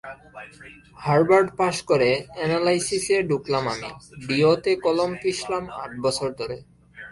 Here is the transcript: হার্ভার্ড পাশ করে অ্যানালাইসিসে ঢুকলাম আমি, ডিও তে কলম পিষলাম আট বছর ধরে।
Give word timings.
হার্ভার্ড 0.97 1.47
পাশ 1.59 1.75
করে 1.89 2.09
অ্যানালাইসিসে 2.37 3.17
ঢুকলাম 3.29 3.63
আমি, 3.73 3.89
ডিও 4.27 4.53
তে 4.63 4.71
কলম 4.85 5.11
পিষলাম 5.21 5.63
আট 5.83 5.91
বছর 6.05 6.29
ধরে। 6.39 6.57